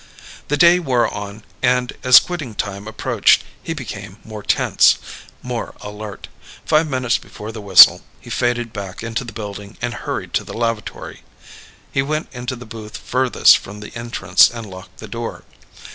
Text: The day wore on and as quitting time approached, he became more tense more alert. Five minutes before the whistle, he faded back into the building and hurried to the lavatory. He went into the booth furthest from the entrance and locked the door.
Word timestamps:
The 0.47 0.57
day 0.57 0.79
wore 0.79 1.07
on 1.13 1.43
and 1.61 1.93
as 2.03 2.19
quitting 2.19 2.55
time 2.55 2.87
approached, 2.87 3.43
he 3.61 3.75
became 3.75 4.17
more 4.23 4.41
tense 4.41 4.97
more 5.43 5.75
alert. 5.81 6.27
Five 6.65 6.87
minutes 6.87 7.19
before 7.19 7.51
the 7.51 7.61
whistle, 7.61 8.01
he 8.19 8.31
faded 8.31 8.73
back 8.73 9.03
into 9.03 9.23
the 9.23 9.31
building 9.31 9.77
and 9.79 9.93
hurried 9.93 10.33
to 10.33 10.43
the 10.43 10.57
lavatory. 10.57 11.21
He 11.91 12.01
went 12.01 12.29
into 12.31 12.55
the 12.55 12.65
booth 12.65 12.97
furthest 12.97 13.59
from 13.59 13.79
the 13.79 13.95
entrance 13.95 14.49
and 14.49 14.65
locked 14.65 14.97
the 14.97 15.07
door. 15.07 15.43